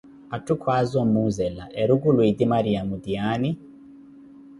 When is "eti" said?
2.29-2.43